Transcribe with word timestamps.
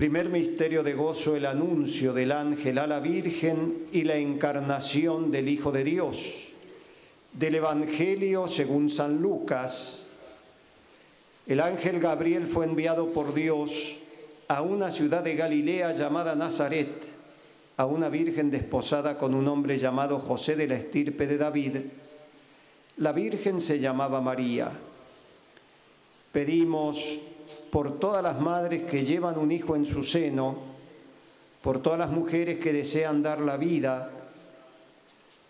Primer 0.00 0.30
misterio 0.30 0.82
de 0.82 0.94
gozo, 0.94 1.36
el 1.36 1.44
anuncio 1.44 2.14
del 2.14 2.32
ángel 2.32 2.78
a 2.78 2.86
la 2.86 3.00
Virgen 3.00 3.86
y 3.92 4.04
la 4.04 4.16
encarnación 4.16 5.30
del 5.30 5.46
Hijo 5.46 5.72
de 5.72 5.84
Dios. 5.84 6.48
Del 7.34 7.56
Evangelio 7.56 8.48
según 8.48 8.88
San 8.88 9.20
Lucas. 9.20 10.06
El 11.46 11.60
ángel 11.60 12.00
Gabriel 12.00 12.46
fue 12.46 12.64
enviado 12.64 13.10
por 13.10 13.34
Dios 13.34 13.98
a 14.48 14.62
una 14.62 14.90
ciudad 14.90 15.22
de 15.22 15.36
Galilea 15.36 15.92
llamada 15.92 16.34
Nazaret, 16.34 17.04
a 17.76 17.84
una 17.84 18.08
virgen 18.08 18.50
desposada 18.50 19.18
con 19.18 19.34
un 19.34 19.46
hombre 19.48 19.78
llamado 19.78 20.18
José 20.18 20.56
de 20.56 20.66
la 20.66 20.76
estirpe 20.76 21.26
de 21.26 21.36
David. 21.36 21.76
La 22.96 23.12
virgen 23.12 23.60
se 23.60 23.78
llamaba 23.78 24.22
María. 24.22 24.70
Pedimos 26.32 27.20
por 27.70 27.98
todas 27.98 28.22
las 28.22 28.40
madres 28.40 28.84
que 28.90 29.04
llevan 29.04 29.38
un 29.38 29.52
hijo 29.52 29.76
en 29.76 29.86
su 29.86 30.02
seno, 30.02 30.58
por 31.62 31.82
todas 31.82 31.98
las 31.98 32.10
mujeres 32.10 32.58
que 32.58 32.72
desean 32.72 33.22
dar 33.22 33.40
la 33.40 33.56
vida, 33.56 34.10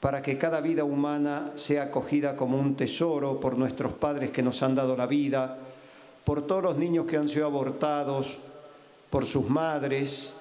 para 0.00 0.22
que 0.22 0.38
cada 0.38 0.60
vida 0.60 0.82
humana 0.84 1.52
sea 1.54 1.84
acogida 1.84 2.34
como 2.34 2.58
un 2.58 2.74
tesoro 2.74 3.38
por 3.38 3.56
nuestros 3.56 3.92
padres 3.92 4.30
que 4.30 4.42
nos 4.42 4.62
han 4.62 4.74
dado 4.74 4.96
la 4.96 5.06
vida, 5.06 5.58
por 6.24 6.46
todos 6.46 6.62
los 6.62 6.76
niños 6.76 7.06
que 7.06 7.16
han 7.16 7.28
sido 7.28 7.46
abortados, 7.46 8.38
por 9.10 9.26
sus 9.26 9.48
madres. 9.48 10.32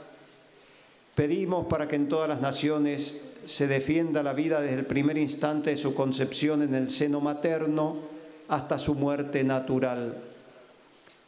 Pedimos 1.16 1.66
para 1.66 1.88
que 1.88 1.98
en 1.98 2.08
todas 2.08 2.30
las 2.30 2.40
naciones 2.40 3.22
se 3.44 3.68
defienda 3.68 4.24
la 4.24 4.34
vida 4.34 4.62
desde 4.62 4.80
el 4.80 4.86
primer 4.86 5.18
instante 5.18 5.72
de 5.72 5.78
su 5.78 5.94
concepción 5.94 6.62
en 6.62 6.76
el 6.76 6.90
seno 6.90 7.20
materno 7.20 7.98
hasta 8.48 8.78
su 8.78 8.96
muerte 8.96 9.44
natural. 9.44 10.29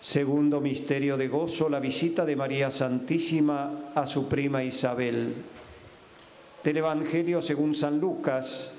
Segundo 0.00 0.60
misterio 0.60 1.16
de 1.16 1.26
gozo, 1.26 1.68
la 1.68 1.80
visita 1.80 2.24
de 2.24 2.36
María 2.36 2.70
Santísima 2.70 3.90
a 3.96 4.06
su 4.06 4.28
prima 4.28 4.62
Isabel. 4.62 5.34
Del 6.62 6.76
Evangelio 6.76 7.42
según 7.42 7.74
San 7.74 7.98
Lucas, 7.98 8.74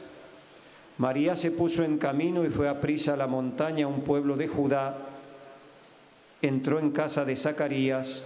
María 0.98 1.36
se 1.36 1.51
puso 1.51 1.83
en 1.83 1.98
camino 1.98 2.45
y 2.45 2.50
fue 2.50 2.69
a 2.69 2.80
prisa 2.80 3.16
a 3.16 3.18
la 3.18 3.27
montaña, 3.27 3.86
un 3.86 4.01
pueblo 4.01 4.38
de 4.38 4.48
Judá. 4.48 4.98
Entró 6.42 6.80
en 6.80 6.92
casa 6.92 7.25
de 7.25 7.36
Zacarías 7.36 8.25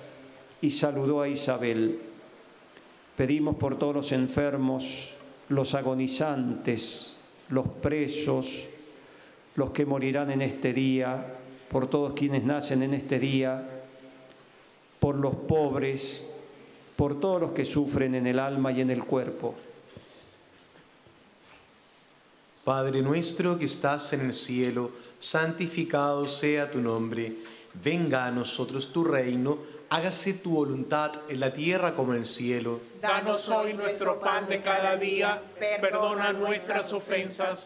y 0.61 0.69
saludó 0.69 1.23
a 1.23 1.27
Isabel. 1.27 1.99
Pedimos 3.17 3.55
por 3.55 3.79
todos 3.79 3.95
los 3.95 4.11
enfermos, 4.11 5.15
los 5.49 5.73
agonizantes, 5.73 7.17
los 7.49 7.67
presos, 7.67 8.69
los 9.55 9.71
que 9.71 9.87
morirán 9.87 10.29
en 10.29 10.43
este 10.43 10.73
día 10.73 11.39
por 11.73 11.87
todos 11.87 12.13
quienes 12.13 12.43
nacen 12.43 12.83
en 12.83 12.93
este 12.93 13.17
día, 13.17 13.67
por 14.99 15.15
los 15.15 15.33
pobres, 15.33 16.23
por 16.95 17.19
todos 17.19 17.41
los 17.41 17.51
que 17.53 17.65
sufren 17.65 18.13
en 18.13 18.27
el 18.27 18.37
alma 18.37 18.71
y 18.71 18.81
en 18.81 18.91
el 18.91 19.03
cuerpo. 19.03 19.55
Padre 22.63 23.01
nuestro 23.01 23.57
que 23.57 23.65
estás 23.65 24.13
en 24.13 24.21
el 24.21 24.35
cielo, 24.35 24.91
santificado 25.19 26.27
sea 26.27 26.69
tu 26.69 26.79
nombre, 26.79 27.37
venga 27.83 28.25
a 28.25 28.31
nosotros 28.31 28.93
tu 28.93 29.03
reino, 29.03 29.57
hágase 29.89 30.33
tu 30.33 30.51
voluntad 30.51 31.11
en 31.27 31.39
la 31.39 31.51
tierra 31.51 31.95
como 31.95 32.13
en 32.13 32.19
el 32.19 32.27
cielo. 32.27 32.81
Danos 33.01 33.49
hoy 33.49 33.73
nuestro 33.73 34.19
pan 34.19 34.47
de 34.47 34.61
cada 34.61 34.95
día, 34.95 35.41
perdona 35.81 36.33
nuestras 36.33 36.93
ofensas 36.93 37.65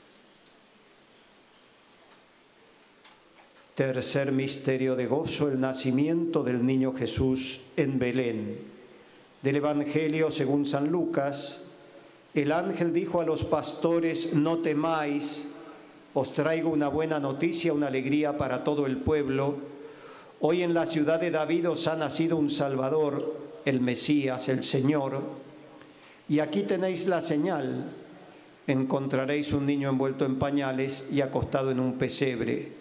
Tercer 3.75 4.33
misterio 4.33 4.97
de 4.97 5.07
gozo, 5.07 5.47
el 5.47 5.59
nacimiento 5.61 6.43
del 6.43 6.65
niño 6.65 6.93
Jesús 6.93 7.61
en 7.77 7.99
Belén. 7.99 8.57
Del 9.41 9.55
Evangelio 9.55 10.29
según 10.29 10.65
San 10.65 10.91
Lucas, 10.91 11.63
el 12.33 12.51
ángel 12.51 12.93
dijo 12.93 13.21
a 13.21 13.25
los 13.25 13.45
pastores, 13.45 14.33
no 14.33 14.57
temáis, 14.57 15.45
os 16.13 16.33
traigo 16.33 16.69
una 16.69 16.89
buena 16.89 17.19
noticia, 17.19 17.71
una 17.71 17.87
alegría 17.87 18.37
para 18.37 18.65
todo 18.65 18.85
el 18.85 18.97
pueblo. 18.97 19.55
Hoy 20.41 20.63
en 20.63 20.73
la 20.73 20.85
ciudad 20.85 21.21
de 21.21 21.31
David 21.31 21.69
os 21.69 21.87
ha 21.87 21.95
nacido 21.95 22.35
un 22.35 22.49
Salvador, 22.49 23.37
el 23.63 23.79
Mesías, 23.79 24.49
el 24.49 24.63
Señor. 24.63 25.21
Y 26.27 26.39
aquí 26.39 26.63
tenéis 26.63 27.07
la 27.07 27.21
señal. 27.21 27.85
Encontraréis 28.67 29.53
un 29.53 29.65
niño 29.65 29.89
envuelto 29.89 30.25
en 30.25 30.37
pañales 30.37 31.07
y 31.09 31.21
acostado 31.21 31.71
en 31.71 31.79
un 31.79 31.97
pesebre. 31.97 32.80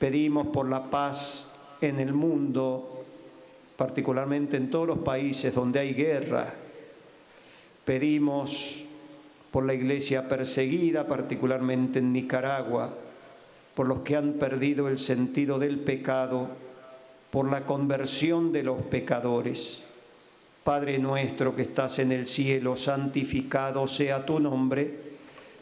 Pedimos 0.00 0.46
por 0.46 0.66
la 0.66 0.88
paz 0.88 1.52
en 1.82 2.00
el 2.00 2.14
mundo, 2.14 3.04
particularmente 3.76 4.56
en 4.56 4.70
todos 4.70 4.86
los 4.86 4.98
países 5.00 5.54
donde 5.54 5.78
hay 5.78 5.92
guerra. 5.92 6.54
Pedimos 7.84 8.82
por 9.50 9.66
la 9.66 9.74
iglesia 9.74 10.26
perseguida, 10.26 11.06
particularmente 11.06 11.98
en 11.98 12.14
Nicaragua, 12.14 12.94
por 13.74 13.88
los 13.88 14.00
que 14.00 14.16
han 14.16 14.32
perdido 14.32 14.88
el 14.88 14.96
sentido 14.96 15.58
del 15.58 15.78
pecado, 15.78 16.48
por 17.30 17.50
la 17.50 17.66
conversión 17.66 18.52
de 18.52 18.62
los 18.62 18.80
pecadores. 18.80 19.84
Padre 20.64 20.98
nuestro 20.98 21.54
que 21.54 21.62
estás 21.62 21.98
en 21.98 22.12
el 22.12 22.26
cielo, 22.26 22.74
santificado 22.74 23.86
sea 23.86 24.24
tu 24.24 24.40
nombre 24.40 25.09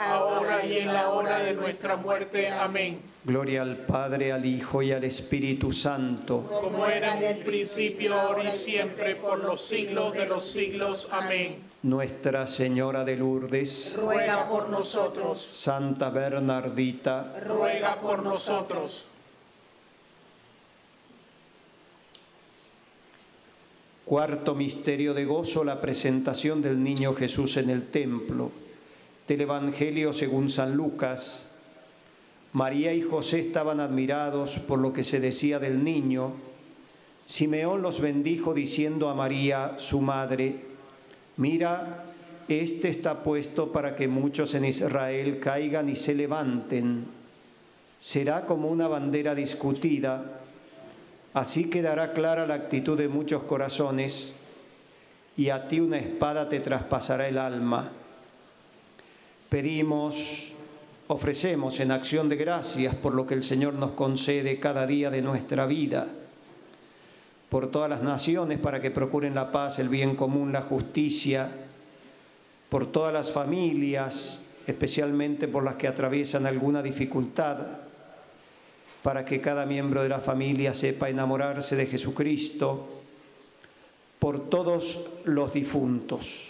ahora 0.00 0.64
y 0.64 0.78
en 0.78 0.92
la 0.92 1.10
hora 1.10 1.38
de 1.40 1.54
nuestra 1.54 1.96
muerte. 1.96 2.48
Amén. 2.48 3.00
Gloria 3.22 3.62
al 3.62 3.76
Padre, 3.76 4.32
al 4.32 4.46
Hijo 4.46 4.82
y 4.82 4.92
al 4.92 5.04
Espíritu 5.04 5.72
Santo. 5.72 6.46
Como 6.48 6.86
era 6.86 7.18
en 7.18 7.24
el 7.24 7.44
principio, 7.44 8.14
ahora 8.14 8.48
y 8.48 8.52
siempre, 8.52 9.14
por 9.16 9.38
los 9.40 9.60
siglos 9.60 10.14
de 10.14 10.26
los 10.26 10.50
siglos. 10.50 11.08
Amén. 11.12 11.58
Nuestra 11.82 12.46
Señora 12.46 13.04
de 13.04 13.16
Lourdes, 13.16 13.94
Ruega 13.96 14.48
por 14.48 14.68
nosotros, 14.68 15.40
Santa 15.40 16.10
Bernardita, 16.10 17.40
ruega 17.46 17.96
por 17.96 18.22
nosotros. 18.22 19.08
Cuarto 24.04 24.54
misterio 24.54 25.14
de 25.14 25.24
gozo, 25.24 25.62
la 25.62 25.80
presentación 25.80 26.60
del 26.60 26.82
niño 26.82 27.14
Jesús 27.14 27.56
en 27.56 27.70
el 27.70 27.88
templo. 27.88 28.50
Del 29.30 29.42
Evangelio 29.42 30.12
según 30.12 30.48
San 30.48 30.74
Lucas. 30.74 31.46
María 32.52 32.92
y 32.92 33.00
José 33.00 33.38
estaban 33.38 33.78
admirados 33.78 34.58
por 34.58 34.80
lo 34.80 34.92
que 34.92 35.04
se 35.04 35.20
decía 35.20 35.60
del 35.60 35.84
niño. 35.84 36.32
Simeón 37.26 37.80
los 37.80 38.00
bendijo 38.00 38.54
diciendo 38.54 39.08
a 39.08 39.14
María, 39.14 39.76
su 39.78 40.00
madre, 40.00 40.56
mira, 41.36 42.06
este 42.48 42.88
está 42.88 43.22
puesto 43.22 43.70
para 43.70 43.94
que 43.94 44.08
muchos 44.08 44.52
en 44.54 44.64
Israel 44.64 45.38
caigan 45.38 45.88
y 45.88 45.94
se 45.94 46.16
levanten. 46.16 47.04
Será 48.00 48.46
como 48.46 48.68
una 48.68 48.88
bandera 48.88 49.36
discutida 49.36 50.40
Así 51.34 51.70
quedará 51.70 52.14
clara 52.14 52.48
la 52.48 52.54
actitud 52.54 52.98
de 52.98 53.06
muchos 53.06 53.44
corazones 53.44 54.32
y 55.36 55.50
a 55.50 55.68
ti 55.68 55.78
una 55.78 55.98
espada 55.98 56.48
te 56.48 56.58
traspasará 56.58 57.28
el 57.28 57.38
alma. 57.38 57.92
Pedimos, 59.50 60.52
ofrecemos 61.08 61.80
en 61.80 61.90
acción 61.90 62.28
de 62.28 62.36
gracias 62.36 62.94
por 62.94 63.14
lo 63.14 63.26
que 63.26 63.34
el 63.34 63.42
Señor 63.42 63.74
nos 63.74 63.90
concede 63.90 64.60
cada 64.60 64.86
día 64.86 65.10
de 65.10 65.22
nuestra 65.22 65.66
vida, 65.66 66.06
por 67.48 67.68
todas 67.72 67.90
las 67.90 68.00
naciones 68.00 68.60
para 68.60 68.80
que 68.80 68.92
procuren 68.92 69.34
la 69.34 69.50
paz, 69.50 69.80
el 69.80 69.88
bien 69.88 70.14
común, 70.14 70.52
la 70.52 70.62
justicia, 70.62 71.50
por 72.68 72.92
todas 72.92 73.12
las 73.12 73.32
familias, 73.32 74.46
especialmente 74.68 75.48
por 75.48 75.64
las 75.64 75.74
que 75.74 75.88
atraviesan 75.88 76.46
alguna 76.46 76.80
dificultad 76.80 77.58
para 79.02 79.24
que 79.24 79.40
cada 79.40 79.66
miembro 79.66 80.04
de 80.04 80.10
la 80.10 80.20
familia 80.20 80.74
sepa 80.74 81.08
enamorarse 81.08 81.74
de 81.74 81.86
Jesucristo 81.86 82.86
por 84.20 84.48
todos 84.48 85.06
los 85.24 85.52
difuntos. 85.52 86.49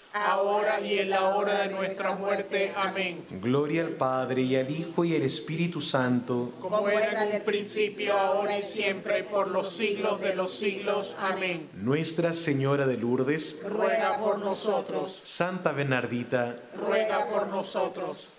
ahora 0.13 0.81
y 0.81 0.99
en 0.99 1.09
la 1.09 1.35
hora 1.35 1.61
de 1.61 1.73
nuestra 1.73 2.15
muerte. 2.15 2.73
Amén. 2.75 3.25
Gloria 3.41 3.81
al 3.81 3.91
Padre 3.91 4.41
y 4.41 4.55
al 4.55 4.69
Hijo 4.69 5.05
y 5.05 5.15
al 5.15 5.21
Espíritu 5.23 5.79
Santo. 5.79 6.53
Como 6.59 6.87
era 6.89 7.25
en 7.25 7.33
el 7.33 7.41
principio, 7.43 8.13
ahora 8.17 8.57
y 8.57 8.61
siempre, 8.61 9.23
por 9.23 9.49
los 9.49 9.73
siglos 9.73 10.19
de 10.21 10.35
los 10.35 10.53
siglos. 10.53 11.15
Amén. 11.19 11.69
Nuestra 11.73 12.33
Señora 12.33 12.85
de 12.85 12.97
Lourdes, 12.97 13.61
Ruega 13.67 14.19
por 14.19 14.39
nosotros, 14.39 15.21
Santa 15.23 15.71
Bernardita, 15.71 16.57
ruega 16.75 17.29
por 17.29 17.47
nosotros. 17.47 18.33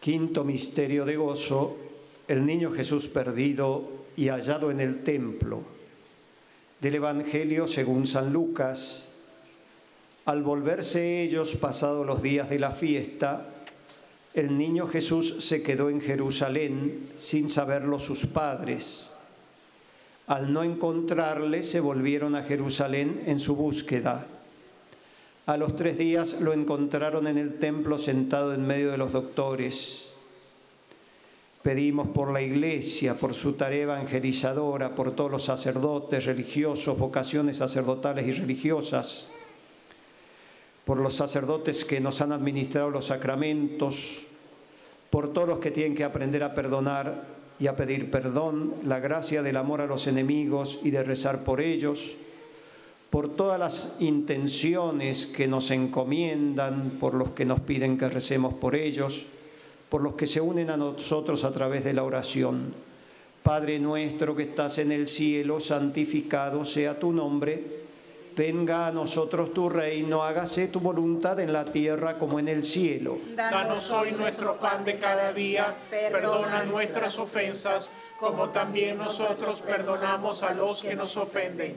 Quinto 0.00 0.44
misterio 0.44 1.04
de 1.04 1.16
gozo, 1.16 1.76
el 2.28 2.46
niño 2.46 2.70
Jesús 2.70 3.08
perdido 3.08 3.95
y 4.16 4.28
hallado 4.28 4.70
en 4.70 4.80
el 4.80 5.02
templo. 5.02 5.62
Del 6.80 6.96
Evangelio 6.96 7.66
según 7.66 8.06
San 8.06 8.32
Lucas. 8.32 9.08
Al 10.24 10.42
volverse 10.42 11.22
ellos 11.22 11.54
pasados 11.54 12.06
los 12.06 12.22
días 12.22 12.50
de 12.50 12.58
la 12.58 12.72
fiesta, 12.72 13.48
el 14.34 14.58
niño 14.58 14.88
Jesús 14.88 15.36
se 15.38 15.62
quedó 15.62 15.88
en 15.88 16.00
Jerusalén 16.00 17.10
sin 17.16 17.48
saberlo 17.48 17.98
sus 17.98 18.26
padres. 18.26 19.12
Al 20.26 20.52
no 20.52 20.64
encontrarle, 20.64 21.62
se 21.62 21.80
volvieron 21.80 22.34
a 22.34 22.42
Jerusalén 22.42 23.22
en 23.26 23.38
su 23.38 23.54
búsqueda. 23.54 24.26
A 25.46 25.56
los 25.56 25.76
tres 25.76 25.96
días 25.96 26.40
lo 26.40 26.52
encontraron 26.52 27.28
en 27.28 27.38
el 27.38 27.58
templo 27.58 27.96
sentado 27.96 28.52
en 28.52 28.66
medio 28.66 28.90
de 28.90 28.98
los 28.98 29.12
doctores. 29.12 30.05
Pedimos 31.66 32.06
por 32.06 32.32
la 32.32 32.40
Iglesia, 32.40 33.16
por 33.16 33.34
su 33.34 33.54
tarea 33.54 33.82
evangelizadora, 33.82 34.94
por 34.94 35.16
todos 35.16 35.32
los 35.32 35.42
sacerdotes 35.42 36.24
religiosos, 36.24 36.96
vocaciones 36.96 37.56
sacerdotales 37.56 38.24
y 38.24 38.30
religiosas, 38.30 39.26
por 40.84 40.98
los 40.98 41.14
sacerdotes 41.14 41.84
que 41.84 41.98
nos 41.98 42.20
han 42.20 42.30
administrado 42.30 42.90
los 42.90 43.06
sacramentos, 43.06 44.26
por 45.10 45.32
todos 45.32 45.48
los 45.48 45.58
que 45.58 45.72
tienen 45.72 45.96
que 45.96 46.04
aprender 46.04 46.44
a 46.44 46.54
perdonar 46.54 47.24
y 47.58 47.66
a 47.66 47.74
pedir 47.74 48.12
perdón, 48.12 48.74
la 48.84 49.00
gracia 49.00 49.42
del 49.42 49.56
amor 49.56 49.80
a 49.80 49.86
los 49.86 50.06
enemigos 50.06 50.78
y 50.84 50.92
de 50.92 51.02
rezar 51.02 51.42
por 51.42 51.60
ellos, 51.60 52.16
por 53.10 53.34
todas 53.34 53.58
las 53.58 53.96
intenciones 53.98 55.26
que 55.26 55.48
nos 55.48 55.72
encomiendan, 55.72 56.90
por 57.00 57.14
los 57.14 57.30
que 57.30 57.44
nos 57.44 57.58
piden 57.58 57.98
que 57.98 58.08
recemos 58.08 58.54
por 58.54 58.76
ellos, 58.76 59.26
por 59.88 60.02
los 60.02 60.14
que 60.14 60.26
se 60.26 60.40
unen 60.40 60.70
a 60.70 60.76
nosotros 60.76 61.44
a 61.44 61.50
través 61.50 61.84
de 61.84 61.92
la 61.92 62.02
oración. 62.02 62.74
Padre 63.42 63.78
nuestro 63.78 64.34
que 64.34 64.42
estás 64.42 64.78
en 64.78 64.90
el 64.90 65.06
cielo, 65.06 65.60
santificado 65.60 66.64
sea 66.64 66.98
tu 66.98 67.12
nombre. 67.12 67.86
Venga 68.36 68.88
a 68.88 68.90
nosotros 68.90 69.54
tu 69.54 69.68
reino, 69.70 70.22
hágase 70.22 70.66
tu 70.66 70.80
voluntad 70.80 71.40
en 71.40 71.52
la 71.52 71.64
tierra 71.64 72.18
como 72.18 72.38
en 72.38 72.48
el 72.48 72.64
cielo. 72.64 73.18
Danos 73.34 73.90
hoy 73.92 74.12
nuestro 74.12 74.56
pan 74.58 74.84
de 74.84 74.98
cada 74.98 75.32
día, 75.32 75.74
perdona 75.88 76.64
nuestras 76.64 77.18
ofensas, 77.18 77.92
como 78.18 78.48
también 78.50 78.98
nosotros 78.98 79.60
perdonamos 79.60 80.42
a 80.42 80.52
los 80.52 80.82
que 80.82 80.94
nos 80.96 81.16
ofenden. 81.16 81.76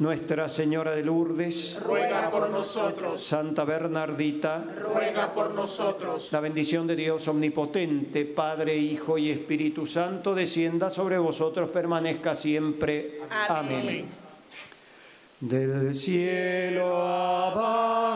Nuestra 0.00 0.48
Señora 0.48 0.92
de 0.92 1.02
Lourdes, 1.04 1.78
Ruega 1.84 2.30
por 2.30 2.48
nosotros, 2.48 3.22
Santa 3.22 3.66
Bernardita, 3.66 4.64
ruega 4.80 5.30
por 5.34 5.54
nosotros. 5.54 6.32
La 6.32 6.40
bendición 6.40 6.86
de 6.86 6.96
Dios 6.96 7.28
omnipotente, 7.28 8.24
Padre, 8.24 8.74
Hijo 8.74 9.18
y 9.18 9.28
Espíritu 9.28 9.86
Santo, 9.86 10.34
descienda 10.34 10.88
sobre 10.88 11.18
vosotros, 11.18 11.68
permanezca 11.68 12.34
siempre. 12.34 13.20
Amén. 13.46 13.80
Amén. 13.80 14.08
Del 15.38 15.94
cielo 15.94 16.96
ha 16.96 17.50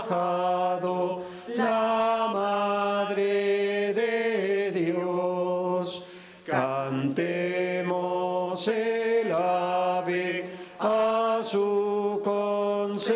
bajado 0.09 1.23
la 1.49 2.31
Madre 2.33 3.93
de 3.93 4.73
Dios. 4.73 6.03
Cantemos 6.47 7.87
el 8.69 9.31
su 11.45 12.21
concepción. 12.25 13.15